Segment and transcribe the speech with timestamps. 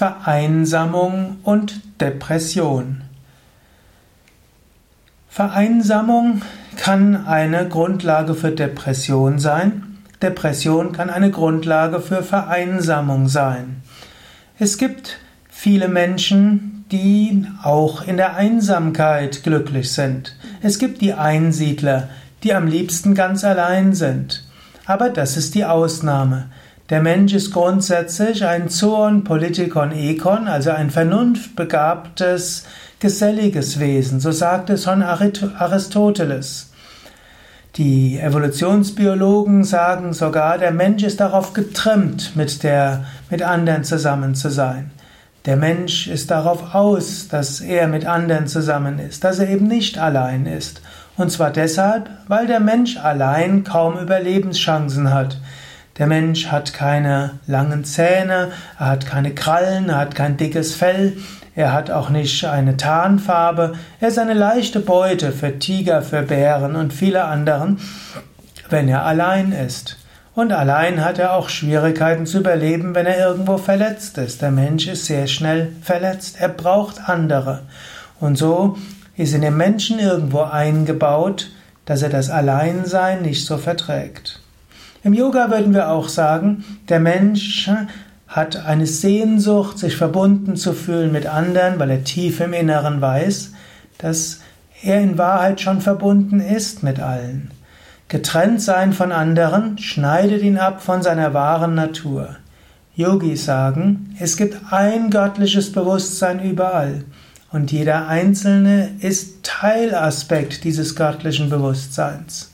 [0.00, 3.02] Vereinsamung und Depression.
[5.28, 6.40] Vereinsamung
[6.78, 9.98] kann eine Grundlage für Depression sein.
[10.22, 13.82] Depression kann eine Grundlage für Vereinsamung sein.
[14.58, 15.18] Es gibt
[15.50, 20.34] viele Menschen, die auch in der Einsamkeit glücklich sind.
[20.62, 22.08] Es gibt die Einsiedler,
[22.42, 24.48] die am liebsten ganz allein sind.
[24.86, 26.46] Aber das ist die Ausnahme.
[26.90, 32.64] Der Mensch ist grundsätzlich ein Zoon Politikon Ekon, also ein vernunftbegabtes,
[32.98, 36.72] geselliges Wesen, so sagt es schon Aristoteles.
[37.76, 44.50] Die Evolutionsbiologen sagen sogar, der Mensch ist darauf getrimmt, mit, der, mit anderen zusammen zu
[44.50, 44.90] sein.
[45.46, 49.96] Der Mensch ist darauf aus, dass er mit anderen zusammen ist, dass er eben nicht
[49.96, 50.82] allein ist.
[51.16, 55.36] Und zwar deshalb, weil der Mensch allein kaum Überlebenschancen hat.
[56.00, 61.18] Der Mensch hat keine langen Zähne, er hat keine Krallen, er hat kein dickes Fell,
[61.54, 66.74] er hat auch nicht eine Tarnfarbe, er ist eine leichte Beute für Tiger, für Bären
[66.74, 67.80] und viele anderen,
[68.70, 69.98] wenn er allein ist.
[70.34, 74.40] Und allein hat er auch Schwierigkeiten zu überleben, wenn er irgendwo verletzt ist.
[74.40, 77.64] Der Mensch ist sehr schnell verletzt, er braucht andere.
[78.20, 78.78] Und so
[79.18, 81.50] ist in dem Menschen irgendwo eingebaut,
[81.84, 84.40] dass er das Alleinsein nicht so verträgt.
[85.02, 87.70] Im Yoga würden wir auch sagen, der Mensch
[88.28, 93.52] hat eine Sehnsucht, sich verbunden zu fühlen mit anderen, weil er tief im Inneren weiß,
[93.98, 94.40] dass
[94.82, 97.50] er in Wahrheit schon verbunden ist mit allen.
[98.08, 102.36] Getrennt sein von anderen schneidet ihn ab von seiner wahren Natur.
[102.94, 107.04] Yogis sagen, es gibt ein göttliches Bewusstsein überall
[107.52, 112.49] und jeder Einzelne ist Teilaspekt dieses göttlichen Bewusstseins.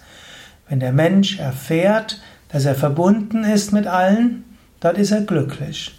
[0.68, 4.44] Wenn der Mensch erfährt, dass er verbunden ist mit allen,
[4.80, 5.94] dort ist er glücklich.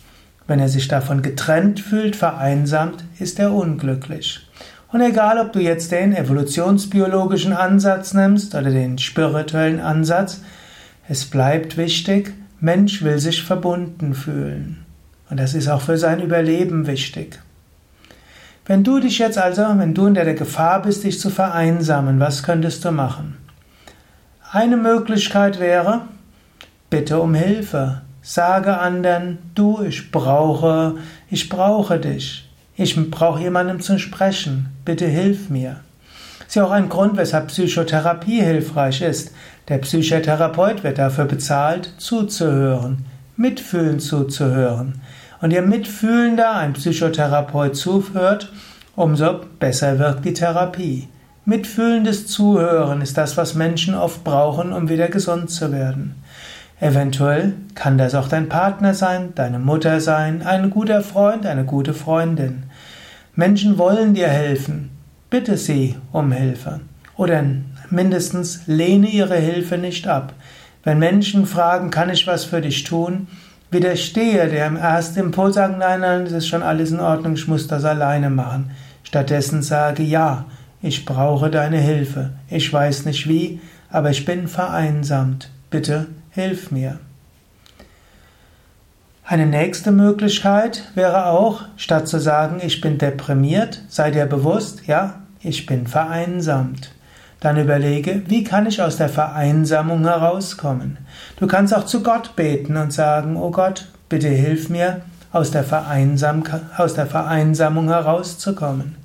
[0.47, 4.47] Wenn er sich davon getrennt fühlt, vereinsamt, ist er unglücklich.
[4.91, 10.41] Und egal, ob du jetzt den evolutionsbiologischen Ansatz nimmst oder den spirituellen Ansatz,
[11.09, 14.85] es bleibt wichtig, Mensch will sich verbunden fühlen.
[15.29, 17.39] Und das ist auch für sein Überleben wichtig.
[18.65, 22.43] Wenn du dich jetzt also, wenn du in der Gefahr bist, dich zu vereinsamen, was
[22.43, 23.37] könntest du machen?
[24.51, 26.03] Eine Möglichkeit wäre,
[26.89, 28.01] Bitte um Hilfe.
[28.21, 30.95] Sage anderen, du, ich brauche,
[31.29, 32.49] ich brauche dich.
[32.77, 34.67] Ich brauche jemanden zum Sprechen.
[34.85, 35.81] Bitte hilf mir.
[36.39, 39.33] Das ist ja auch ein Grund, weshalb Psychotherapie hilfreich ist.
[39.67, 45.01] Der Psychotherapeut wird dafür bezahlt, zuzuhören, mitfühlend zuzuhören.
[45.41, 48.53] Und je mitfühlender ein Psychotherapeut zuhört,
[48.95, 51.09] umso besser wirkt die Therapie.
[51.49, 56.15] Mitfühlendes Zuhören ist das, was Menschen oft brauchen, um wieder gesund zu werden.
[56.81, 61.93] Eventuell kann das auch dein Partner sein, deine Mutter sein, ein guter Freund, eine gute
[61.93, 62.63] Freundin.
[63.33, 64.89] Menschen wollen dir helfen.
[65.29, 66.81] Bitte sie um Hilfe.
[67.15, 67.41] Oder
[67.89, 70.33] mindestens lehne ihre Hilfe nicht ab.
[70.83, 73.29] Wenn Menschen fragen, kann ich was für dich tun,
[73.71, 77.47] widerstehe der im ersten Impuls sagen, nein, nein, das ist schon alles in Ordnung, ich
[77.47, 78.71] muss das alleine machen.
[79.05, 80.43] Stattdessen sage, ja,
[80.87, 82.31] ich brauche deine Hilfe.
[82.49, 83.59] Ich weiß nicht wie,
[83.89, 85.49] aber ich bin vereinsamt.
[85.69, 86.99] Bitte hilf mir.
[89.25, 95.15] Eine nächste Möglichkeit wäre auch, statt zu sagen, ich bin deprimiert, sei dir bewusst, ja,
[95.41, 96.91] ich bin vereinsamt.
[97.41, 100.97] Dann überlege, wie kann ich aus der Vereinsamung herauskommen?
[101.39, 105.01] Du kannst auch zu Gott beten und sagen, oh Gott, bitte hilf mir,
[105.33, 105.65] aus der,
[106.77, 108.96] aus der Vereinsamung herauszukommen.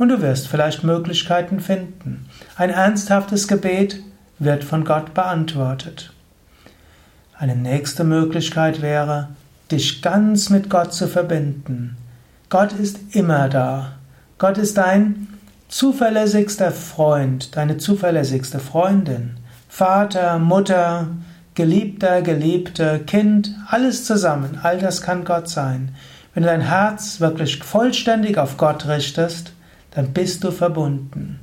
[0.00, 2.24] Und du wirst vielleicht Möglichkeiten finden.
[2.56, 4.00] Ein ernsthaftes Gebet
[4.38, 6.14] wird von Gott beantwortet.
[7.36, 9.28] Eine nächste Möglichkeit wäre,
[9.70, 11.98] dich ganz mit Gott zu verbinden.
[12.48, 13.92] Gott ist immer da.
[14.38, 15.28] Gott ist dein
[15.68, 19.36] zuverlässigster Freund, deine zuverlässigste Freundin.
[19.68, 21.08] Vater, Mutter,
[21.54, 25.94] Geliebter, Geliebte, Kind, alles zusammen, all das kann Gott sein.
[26.32, 29.52] Wenn du dein Herz wirklich vollständig auf Gott richtest,
[29.90, 31.40] dann bist du verbunden.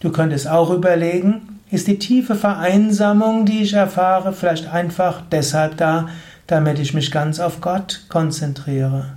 [0.00, 6.08] Du könntest auch überlegen, ist die tiefe Vereinsamung, die ich erfahre, vielleicht einfach deshalb da,
[6.46, 9.16] damit ich mich ganz auf Gott konzentriere.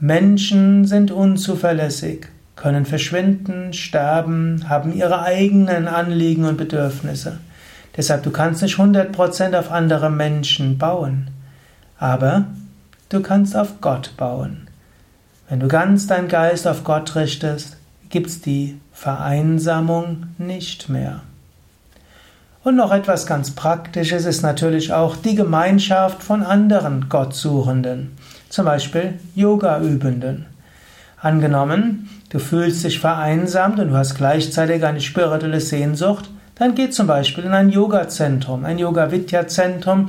[0.00, 2.26] Menschen sind unzuverlässig,
[2.56, 7.38] können verschwinden, sterben, haben ihre eigenen Anliegen und Bedürfnisse.
[7.96, 11.28] Deshalb, du kannst nicht 100% auf andere Menschen bauen,
[11.98, 12.46] aber
[13.10, 14.61] du kannst auf Gott bauen.
[15.52, 17.76] Wenn du ganz deinen Geist auf Gott richtest,
[18.08, 21.20] gibt's die Vereinsamung nicht mehr.
[22.64, 28.16] Und noch etwas ganz Praktisches ist natürlich auch die Gemeinschaft von anderen Gottsuchenden.
[28.48, 30.46] zum Beispiel Yoga-Übenden.
[31.20, 37.06] Angenommen, du fühlst dich vereinsamt und du hast gleichzeitig eine spirituelle Sehnsucht, dann geh zum
[37.06, 40.08] Beispiel in ein Yoga-Zentrum, ein Yoga-Vidya-Zentrum,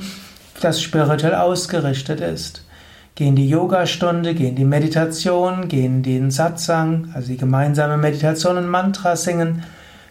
[0.62, 2.63] das spirituell ausgerichtet ist.
[3.14, 7.96] Geh in die Yogastunde, geh in die Meditation, geh in den Satsang, also die gemeinsame
[7.96, 9.62] Meditation und Mantra singen.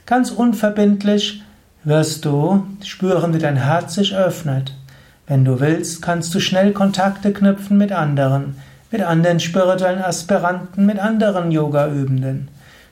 [0.05, 1.43] Ganz unverbindlich
[1.83, 4.73] wirst du spüren, wie dein Herz sich öffnet.
[5.27, 8.55] Wenn du willst, kannst du schnell Kontakte knüpfen mit anderen
[8.93, 12.49] mit anderen spirituellen Aspiranten, mit anderen Yoga-Übenden.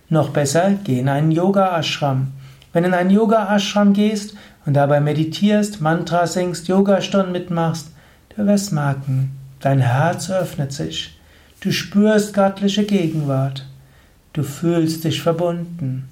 [0.09, 2.31] Noch besser, geh in einen Yoga-Ashram.
[2.73, 4.33] Wenn du in einen Yoga-Ashram gehst
[4.65, 7.91] und dabei meditierst, Mantra singst, Yogastunden mitmachst,
[8.35, 11.17] du wirst merken, dein Herz öffnet sich.
[11.61, 13.65] Du spürst göttliche Gegenwart.
[14.33, 16.09] Du fühlst dich verbunden.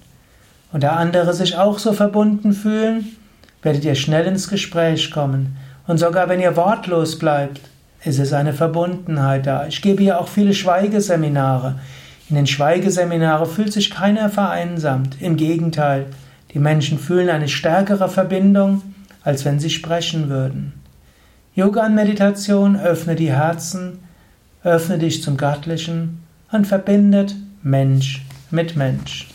[0.72, 3.16] Und da andere sich auch so verbunden fühlen,
[3.62, 5.56] werdet ihr schnell ins Gespräch kommen.
[5.86, 7.60] Und sogar wenn ihr wortlos bleibt,
[8.02, 9.66] es ist eine Verbundenheit da.
[9.66, 11.80] Ich gebe hier auch viele Schweigeseminare.
[12.28, 15.20] In den Schweigeseminaren fühlt sich keiner vereinsamt.
[15.20, 16.06] Im Gegenteil,
[16.54, 18.82] die Menschen fühlen eine stärkere Verbindung,
[19.22, 20.79] als wenn sie sprechen würden.
[21.54, 23.98] Yoga und Meditation öffnet die Herzen,
[24.62, 29.28] öffnet dich zum Göttlichen und verbindet Mensch mit Mensch.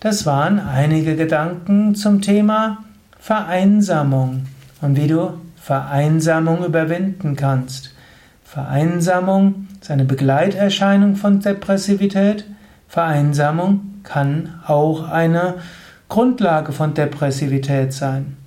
[0.00, 2.78] Das waren einige Gedanken zum Thema
[3.18, 4.46] Vereinsamung
[4.80, 7.94] und wie du Vereinsamung überwinden kannst.
[8.42, 12.46] Vereinsamung ist eine Begleiterscheinung von Depressivität.
[12.88, 15.56] Vereinsamung kann auch eine
[16.08, 18.38] Grundlage von Depressivität sein.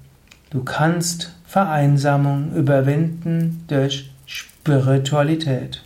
[0.50, 5.83] Du kannst Vereinsamung überwinden durch Spiritualität.